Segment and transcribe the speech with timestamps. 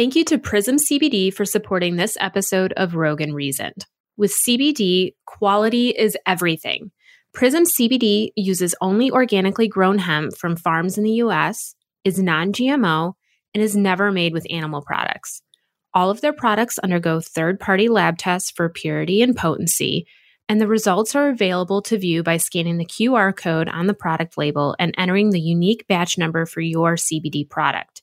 [0.00, 3.84] Thank you to Prism CBD for supporting this episode of Rogue and Reasoned.
[4.16, 6.90] With CBD, quality is everything.
[7.34, 13.12] Prism CBD uses only organically grown hemp from farms in the US, is non GMO,
[13.52, 15.42] and is never made with animal products.
[15.92, 20.06] All of their products undergo third party lab tests for purity and potency,
[20.48, 24.38] and the results are available to view by scanning the QR code on the product
[24.38, 27.99] label and entering the unique batch number for your CBD product.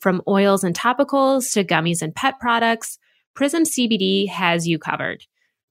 [0.00, 2.98] From oils and topicals to gummies and pet products,
[3.34, 5.24] Prism CBD has you covered.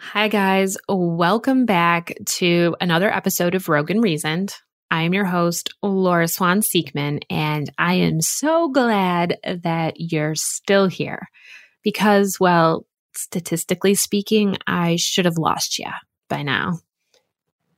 [0.00, 0.78] Hi, guys.
[0.88, 4.54] Welcome back to another episode of Rogue and Reasoned.
[4.94, 10.86] I am your host, Laura Swan Siekman, and I am so glad that you're still
[10.86, 11.28] here
[11.82, 12.86] because, well,
[13.16, 15.88] statistically speaking, I should have lost you
[16.28, 16.78] by now.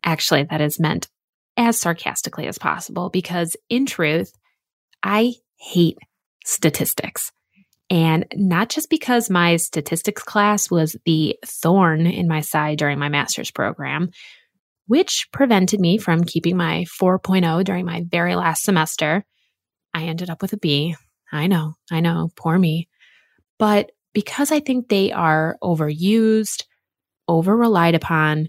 [0.05, 1.09] Actually, that is meant
[1.57, 4.31] as sarcastically as possible because, in truth,
[5.03, 5.97] I hate
[6.45, 7.33] statistics.
[7.89, 13.09] And not just because my statistics class was the thorn in my side during my
[13.09, 14.11] master's program,
[14.87, 19.25] which prevented me from keeping my 4.0 during my very last semester.
[19.93, 20.95] I ended up with a B.
[21.33, 22.89] I know, I know, poor me.
[23.59, 26.65] But because I think they are overused,
[27.29, 28.49] over relied upon,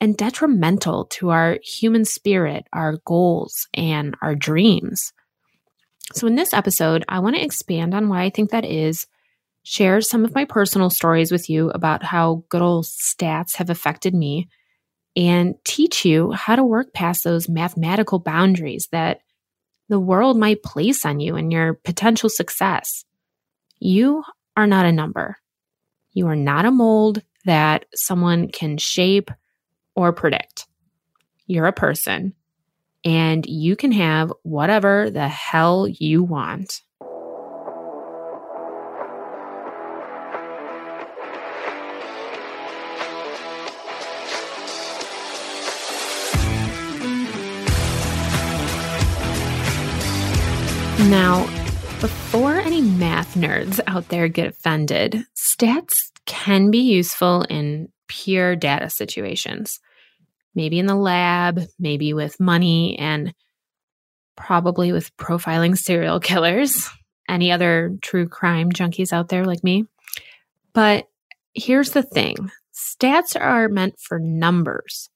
[0.00, 5.12] and detrimental to our human spirit, our goals, and our dreams.
[6.14, 9.06] So, in this episode, I want to expand on why I think that is,
[9.62, 14.14] share some of my personal stories with you about how good old stats have affected
[14.14, 14.48] me,
[15.18, 19.20] and teach you how to work past those mathematical boundaries that
[19.88, 23.04] the world might place on you and your potential success.
[23.80, 24.22] You
[24.56, 25.36] are not a number.
[26.12, 29.32] You are not a mold that someone can shape
[29.96, 30.68] or predict.
[31.48, 32.34] You're a person
[33.04, 36.82] and you can have whatever the hell you want.
[50.98, 51.44] Now,
[52.00, 58.90] before any math nerds out there get offended, stats can be useful in pure data
[58.90, 59.80] situations
[60.58, 63.32] maybe in the lab, maybe with money, and
[64.36, 66.90] probably with profiling serial killers,
[67.28, 69.86] any other true crime junkies out there like me.
[70.72, 71.06] But
[71.54, 75.10] here's the thing stats are meant for numbers.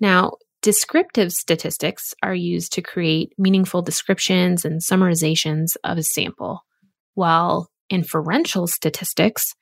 [0.00, 0.32] Now,
[0.62, 6.64] descriptive statistics are used to create meaningful descriptions and summarizations of a sample,
[7.14, 9.54] while inferential statistics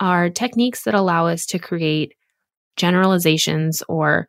[0.00, 2.14] are techniques that allow us to create
[2.76, 4.28] generalizations or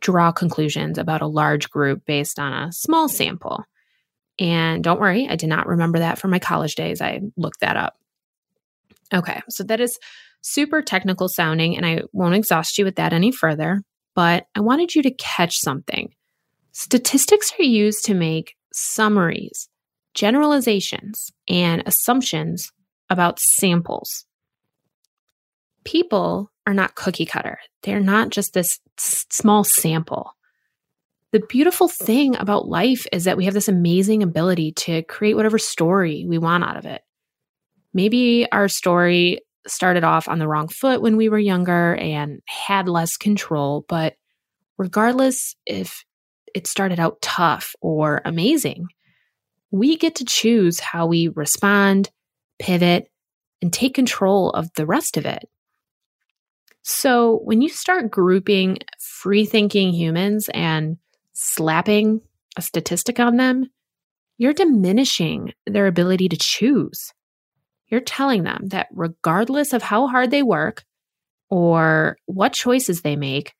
[0.00, 3.64] draw conclusions about a large group based on a small sample.
[4.38, 7.00] And don't worry, I did not remember that from my college days.
[7.00, 7.94] I looked that up.
[9.12, 9.98] Okay, so that is
[10.42, 13.82] super technical sounding, and I won't exhaust you with that any further,
[14.14, 16.12] but I wanted you to catch something.
[16.72, 19.68] Statistics are used to make summaries,
[20.14, 22.72] generalizations, and assumptions
[23.08, 24.24] about samples.
[25.84, 27.58] People are not cookie cutter.
[27.82, 30.36] They're not just this s- small sample.
[31.32, 35.58] The beautiful thing about life is that we have this amazing ability to create whatever
[35.58, 37.02] story we want out of it.
[37.94, 42.88] Maybe our story started off on the wrong foot when we were younger and had
[42.88, 44.14] less control, but
[44.78, 46.04] regardless if
[46.54, 48.86] it started out tough or amazing,
[49.70, 52.10] we get to choose how we respond,
[52.58, 53.10] pivot,
[53.62, 55.48] and take control of the rest of it.
[56.82, 60.96] So when you start grouping free thinking humans and
[61.34, 62.22] slapping
[62.56, 63.70] a statistic on them,
[64.38, 67.12] you're diminishing their ability to choose.
[67.90, 70.84] You're telling them that regardless of how hard they work
[71.48, 73.54] or what choices they make,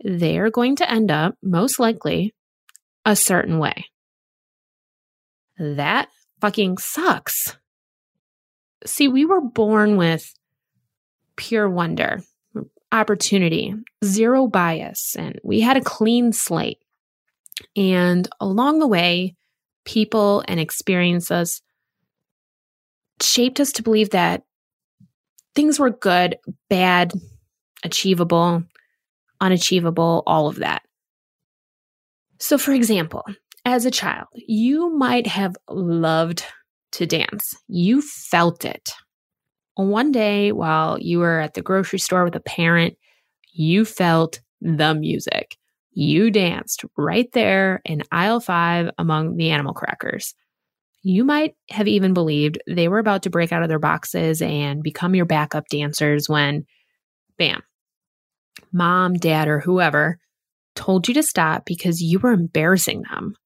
[0.00, 2.34] they're going to end up, most likely,
[3.04, 3.86] a certain way.
[5.58, 6.08] That
[6.40, 7.56] fucking sucks.
[8.84, 10.30] See, we were born with
[11.36, 12.20] pure wonder
[12.92, 13.74] opportunity,
[14.04, 16.78] zero bias, and we had a clean slate.
[17.74, 19.34] And along the way,
[19.84, 21.62] people and experiences
[23.20, 24.42] shaped us to believe that
[25.54, 26.36] things were good,
[26.68, 27.12] bad,
[27.84, 28.62] achievable,
[29.40, 30.82] unachievable, all of that.
[32.38, 33.24] So, for example,
[33.64, 36.44] as a child, you might have loved
[36.92, 37.56] to dance.
[37.68, 38.92] You felt it.
[39.74, 42.94] One day while you were at the grocery store with a parent,
[43.52, 45.56] you felt the music.
[45.92, 50.34] You danced right there in aisle five among the animal crackers.
[51.08, 54.82] You might have even believed they were about to break out of their boxes and
[54.82, 56.66] become your backup dancers when,
[57.38, 57.62] bam,
[58.72, 60.18] mom, dad, or whoever
[60.74, 63.36] told you to stop because you were embarrassing them.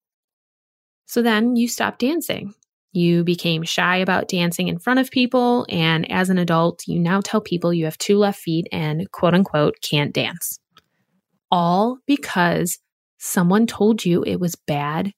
[1.05, 2.55] So then you stopped dancing.
[2.93, 5.67] You became shy about dancing in front of people.
[5.69, 9.35] And as an adult, you now tell people you have two left feet and quote
[9.35, 10.59] unquote can't dance
[11.51, 12.79] all because
[13.19, 15.13] someone told you it was bad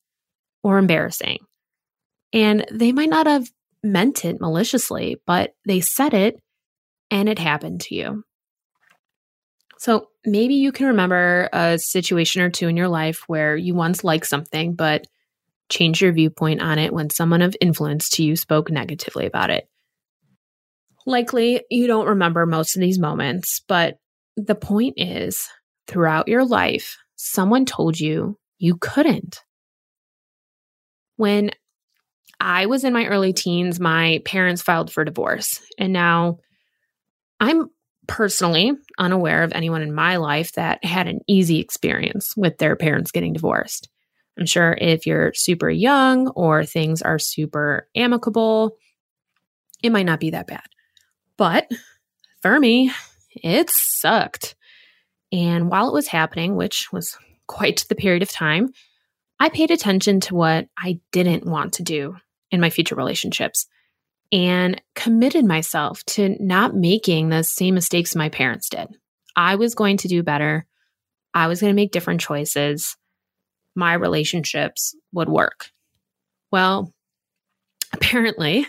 [0.64, 1.38] or embarrassing.
[2.32, 3.49] And they might not have
[3.82, 6.40] meant it maliciously, but they said it
[7.11, 8.25] and it happened to you.
[9.79, 14.05] So maybe you can remember a situation or two in your life where you once
[14.05, 15.06] liked something, but
[15.69, 19.69] changed your viewpoint on it when someone of influence to you spoke negatively about it.
[21.05, 23.99] Likely, you don't remember most of these moments, but
[24.37, 25.49] the point is
[25.88, 29.40] throughout your life, someone told you you couldn't.
[31.17, 31.50] When
[32.40, 35.60] I was in my early teens, my parents filed for divorce.
[35.78, 36.38] And now
[37.38, 37.70] I'm
[38.08, 43.12] personally unaware of anyone in my life that had an easy experience with their parents
[43.12, 43.88] getting divorced.
[44.38, 48.76] I'm sure if you're super young or things are super amicable,
[49.82, 50.64] it might not be that bad.
[51.36, 51.70] But
[52.40, 52.92] for me,
[53.36, 54.54] it sucked.
[55.30, 57.16] And while it was happening, which was
[57.46, 58.70] quite the period of time,
[59.42, 62.14] I paid attention to what I didn't want to do
[62.52, 63.66] in my future relationships
[64.30, 68.86] and committed myself to not making the same mistakes my parents did.
[69.34, 70.64] I was going to do better.
[71.34, 72.96] I was going to make different choices.
[73.74, 75.70] My relationships would work.
[76.52, 76.94] Well,
[77.92, 78.68] apparently,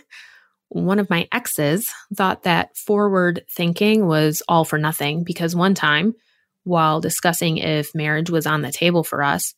[0.69, 6.15] one of my exes thought that forward thinking was all for nothing because one time
[6.63, 9.53] while discussing if marriage was on the table for us,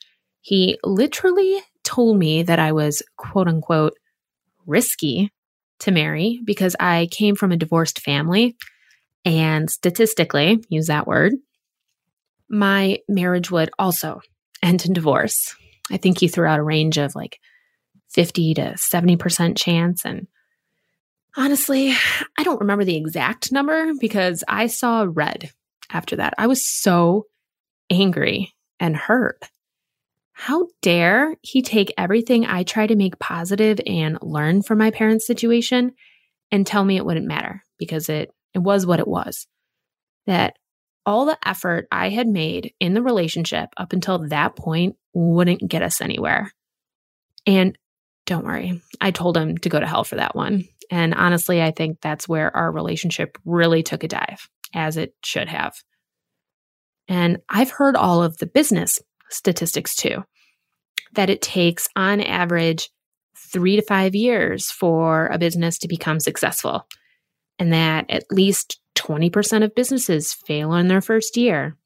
[0.45, 3.95] he literally told me that I was quote unquote
[4.67, 5.31] risky
[5.79, 8.55] to marry because I came from a divorced family.
[9.25, 11.33] And statistically, use that word,
[12.47, 14.21] my marriage would also
[14.61, 15.55] end in divorce.
[15.91, 17.39] I think he threw out a range of like
[18.11, 20.05] 50 to 70% chance.
[20.05, 20.27] And
[21.35, 21.91] honestly,
[22.37, 25.49] I don't remember the exact number because I saw red
[25.89, 26.35] after that.
[26.37, 27.25] I was so
[27.89, 29.41] angry and hurt.
[30.37, 35.25] How dare he take everything I try to make positive and learn from my parents'
[35.25, 35.93] situation
[36.51, 39.47] and tell me it wouldn't matter because it, it was what it was.
[40.27, 40.55] That
[41.05, 45.81] all the effort I had made in the relationship up until that point wouldn't get
[45.81, 46.51] us anywhere.
[47.47, 47.77] And
[48.25, 50.65] don't worry, I told him to go to hell for that one.
[50.91, 55.47] And honestly, I think that's where our relationship really took a dive as it should
[55.47, 55.75] have.
[57.07, 58.99] And I've heard all of the business
[59.29, 60.23] statistics too,
[61.13, 62.89] that it takes on average
[63.51, 66.87] three to five years for a business to become successful,
[67.59, 71.77] and that at least 20% of businesses fail in their first year,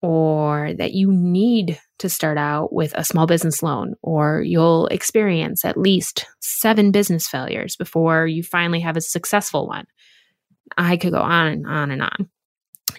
[0.00, 5.64] or that you need to start out with a small business loan, or you'll experience
[5.64, 9.86] at least seven business failures before you finally have a successful one.
[10.76, 12.28] I could go on and on and on.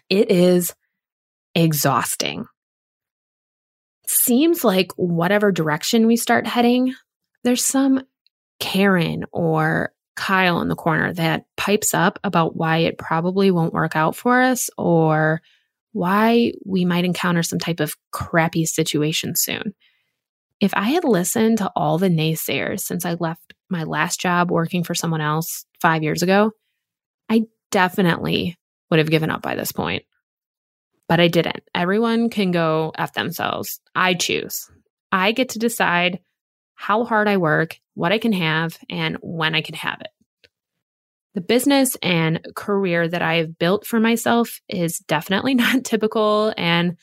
[0.10, 0.74] It is
[1.56, 2.46] exhausting.
[4.12, 6.96] Seems like whatever direction we start heading,
[7.44, 8.02] there's some
[8.60, 13.96] Karen or Kyle in the corner that pipes up about why it probably won't work
[13.96, 15.44] out for us or
[15.92, 19.76] why we might encounter some type of crappy situation soon.
[20.60, 24.84] If I had listened to all the naysayers since I left my last job working
[24.84, 26.54] for someone else five years ago,
[27.30, 28.58] I definitely
[28.90, 30.04] would have given up by this point.
[31.10, 31.64] But I didn't.
[31.76, 33.82] Everyone can go F themselves.
[33.94, 34.72] I choose.
[35.12, 36.20] I get to decide
[36.76, 40.12] how hard I work, what I can have, and when I can have it.
[41.34, 46.96] The business and career that I have built for myself is definitely not typical and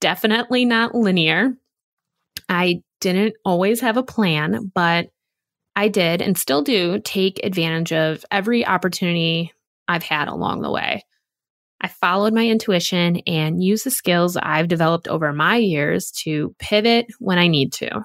[0.00, 1.54] definitely not linear.
[2.48, 5.08] I didn't always have a plan, but
[5.74, 9.52] I did and still do take advantage of every opportunity
[9.88, 11.04] I've had along the way.
[11.82, 17.06] I followed my intuition and used the skills I've developed over my years to pivot
[17.18, 18.04] when I need to.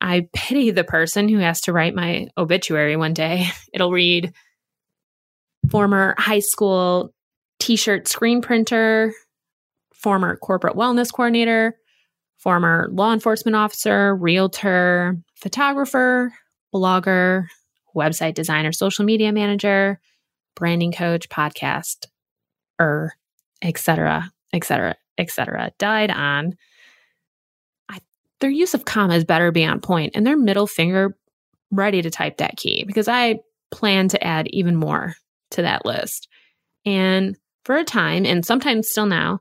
[0.00, 3.46] I pity the person who has to write my obituary one day.
[3.72, 4.32] It'll read
[5.70, 7.14] former high school
[7.60, 9.12] t shirt screen printer,
[9.94, 11.76] former corporate wellness coordinator,
[12.38, 16.32] former law enforcement officer, realtor, photographer,
[16.74, 17.44] blogger,
[17.94, 20.00] website designer, social media manager,
[20.56, 22.06] branding coach, podcast,
[22.80, 23.14] er,
[23.62, 25.70] etc., etc., etc.
[25.78, 26.56] Died on.
[27.88, 28.00] I,
[28.40, 31.16] their use of commas better be on point and their middle finger
[31.70, 35.14] ready to type that key because I plan to add even more
[35.52, 36.28] to that list.
[36.84, 39.40] And for a time, and sometimes still now,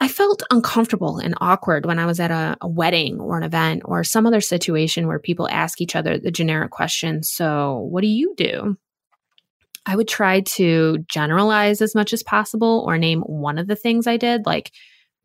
[0.00, 3.82] I felt uncomfortable and awkward when I was at a, a, wedding or an event
[3.84, 8.08] or some other situation where people ask each other the generic question So, what do
[8.08, 8.76] you do?
[9.86, 14.06] I would try to generalize as much as possible or name one of the things
[14.06, 14.72] I did, like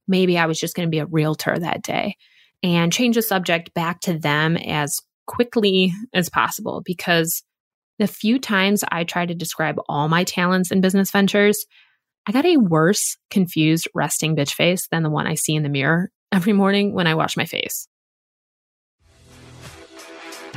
[0.08, 2.16] maybe I was just going to be a realtor that day,
[2.62, 7.44] and change the subject back to them as quickly as possible because
[8.00, 11.66] the few times I tried to describe all my talents in business ventures,
[12.26, 15.70] I got a worse, confused, resting bitch face than the one I see in the
[15.70, 17.88] mirror every morning when I wash my face.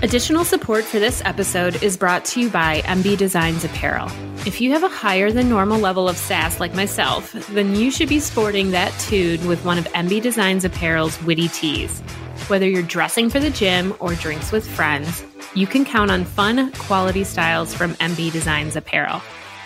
[0.03, 4.09] Additional support for this episode is brought to you by MB Designs Apparel.
[4.45, 8.09] If you have a higher than normal level of sass like myself, then you should
[8.09, 12.01] be sporting that tune with one of MB Designs Apparel's witty tees.
[12.49, 16.73] Whether you're dressing for the gym or drinks with friends, you can count on fun,
[16.73, 19.23] quality styles from MB Designs Apparel.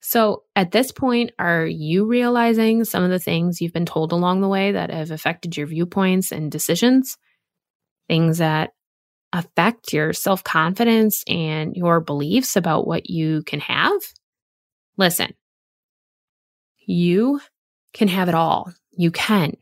[0.00, 4.42] So, at this point, are you realizing some of the things you've been told along
[4.42, 7.16] the way that have affected your viewpoints and decisions?
[8.06, 8.70] Things that
[9.32, 13.98] affect your self confidence and your beliefs about what you can have?
[14.98, 15.32] Listen,
[16.86, 17.40] you
[17.92, 18.72] can have it all.
[18.92, 19.56] You can.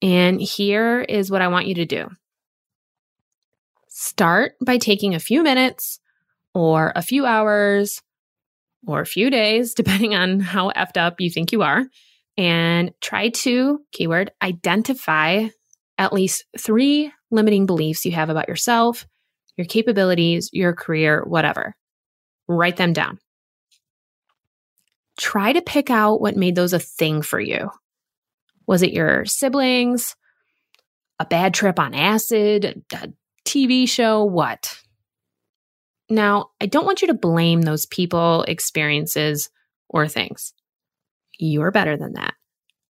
[0.00, 2.08] And here is what I want you to do
[3.88, 6.00] start by taking a few minutes
[6.54, 8.02] or a few hours
[8.86, 11.84] or a few days, depending on how effed up you think you are,
[12.36, 15.46] and try to, keyword, identify
[15.98, 19.06] at least three limiting beliefs you have about yourself,
[19.56, 21.76] your capabilities, your career, whatever.
[22.48, 23.18] Write them down
[25.18, 27.70] try to pick out what made those a thing for you.
[28.66, 30.16] Was it your siblings,
[31.18, 33.12] a bad trip on acid, a
[33.44, 34.78] TV show, what?
[36.08, 39.50] Now, I don't want you to blame those people, experiences,
[39.88, 40.52] or things.
[41.38, 42.34] You're better than that.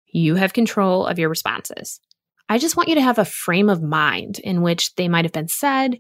[0.07, 2.01] You have control of your responses.
[2.49, 5.33] I just want you to have a frame of mind in which they might have
[5.33, 5.99] been said,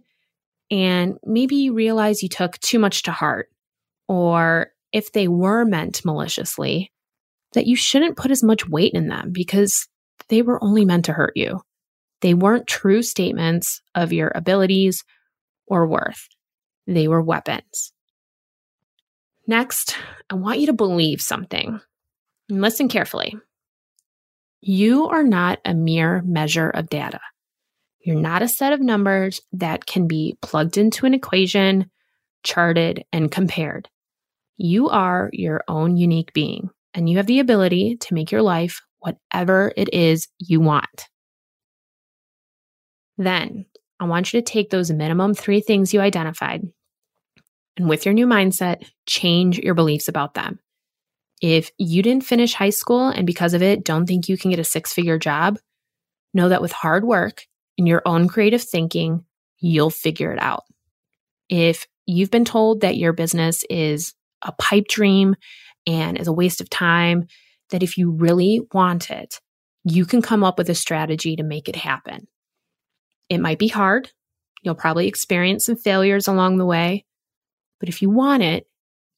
[0.70, 3.48] and maybe you realize you took too much to heart,
[4.08, 6.92] or if they were meant maliciously,
[7.54, 9.88] that you shouldn't put as much weight in them because
[10.28, 11.60] they were only meant to hurt you.
[12.20, 15.04] They weren't true statements of your abilities
[15.66, 16.28] or worth,
[16.86, 17.92] they were weapons.
[19.46, 19.96] Next,
[20.30, 21.80] I want you to believe something.
[22.48, 23.36] Listen carefully.
[24.60, 27.20] You are not a mere measure of data.
[28.04, 31.90] You're not a set of numbers that can be plugged into an equation,
[32.42, 33.88] charted, and compared.
[34.56, 38.80] You are your own unique being, and you have the ability to make your life
[39.00, 41.08] whatever it is you want.
[43.18, 43.66] Then,
[43.98, 46.62] I want you to take those minimum three things you identified
[47.76, 50.58] and with your new mindset, change your beliefs about them.
[51.40, 54.60] If you didn't finish high school and because of it don't think you can get
[54.60, 55.58] a six figure job,
[56.34, 57.46] know that with hard work
[57.78, 59.24] and your own creative thinking,
[59.58, 60.64] you'll figure it out.
[61.48, 65.34] If you've been told that your business is a pipe dream
[65.86, 67.26] and is a waste of time,
[67.70, 69.40] that if you really want it,
[69.84, 72.28] you can come up with a strategy to make it happen.
[73.28, 74.10] It might be hard.
[74.62, 77.04] You'll probably experience some failures along the way.
[77.80, 78.66] But if you want it,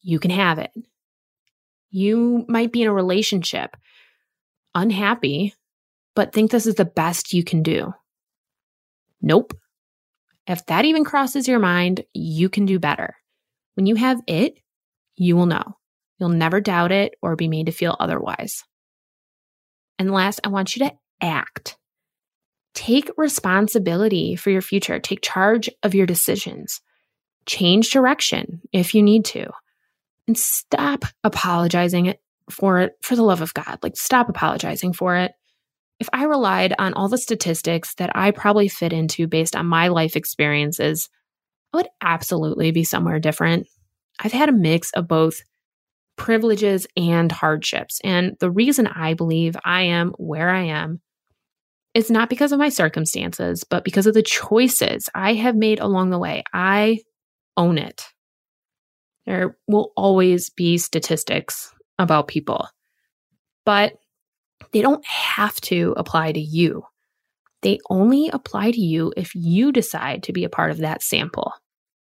[0.01, 0.71] you can have it.
[1.91, 3.77] You might be in a relationship,
[4.75, 5.55] unhappy,
[6.15, 7.93] but think this is the best you can do.
[9.21, 9.55] Nope.
[10.47, 13.17] If that even crosses your mind, you can do better.
[13.75, 14.59] When you have it,
[15.17, 15.77] you will know.
[16.19, 18.63] You'll never doubt it or be made to feel otherwise.
[19.99, 21.77] And last, I want you to act.
[22.75, 24.99] Take responsibility for your future.
[24.99, 26.81] Take charge of your decisions.
[27.47, 29.51] Change direction if you need to.
[30.27, 32.15] And stop apologizing
[32.51, 33.79] for it for the love of God.
[33.83, 35.33] Like, stop apologizing for it.
[36.01, 39.89] If I relied on all the statistics that I probably fit into based on my
[39.89, 41.09] life experiences,
[41.73, 43.67] I would absolutely be somewhere different.
[44.21, 45.43] I've had a mix of both
[46.17, 48.01] privileges and hardships.
[48.05, 51.01] And the reason I believe I am where I am
[51.95, 56.11] is not because of my circumstances, but because of the choices I have made along
[56.11, 56.43] the way.
[56.53, 57.01] I
[57.57, 58.07] own it.
[59.27, 62.69] There will always be statistics about people,
[63.65, 63.95] but
[64.73, 66.85] they don't have to apply to you.
[67.63, 71.53] They only apply to you if you decide to be a part of that sample.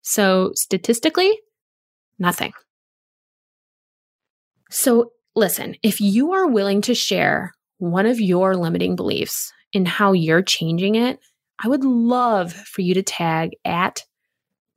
[0.03, 1.39] So, statistically,
[2.19, 2.53] nothing.
[4.71, 10.13] So, listen, if you are willing to share one of your limiting beliefs and how
[10.13, 11.19] you're changing it,
[11.63, 14.03] I would love for you to tag at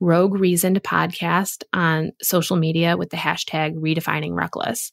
[0.00, 4.92] Rogue Reasoned podcast on social media with the hashtag redefining reckless.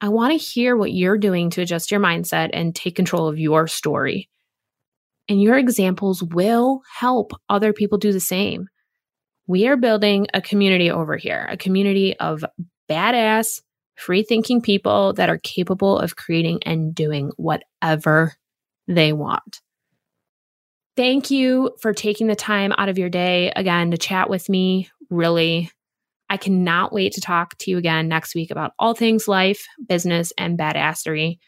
[0.00, 3.38] I want to hear what you're doing to adjust your mindset and take control of
[3.38, 4.28] your story.
[5.28, 8.66] And your examples will help other people do the same.
[9.46, 12.44] We are building a community over here, a community of
[12.90, 13.60] badass,
[13.96, 18.34] free thinking people that are capable of creating and doing whatever
[18.88, 19.60] they want.
[20.96, 24.90] Thank you for taking the time out of your day again to chat with me.
[25.10, 25.70] Really,
[26.28, 30.32] I cannot wait to talk to you again next week about all things life, business,
[30.36, 31.38] and badassery.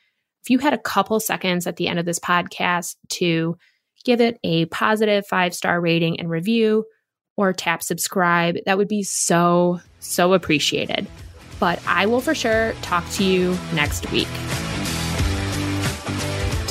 [0.42, 3.56] If you had a couple seconds at the end of this podcast to
[4.04, 6.84] give it a positive five star rating and review
[7.36, 11.06] or tap subscribe, that would be so, so appreciated.
[11.60, 14.28] But I will for sure talk to you next week.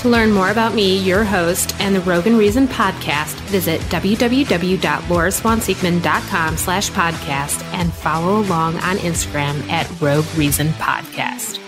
[0.03, 6.57] To learn more about me, your host, and the Rogue and Reason podcast, visit www.lauraswanseekman.com
[6.57, 11.62] slash podcast and follow along on Instagram at Rogue Reason Podcast.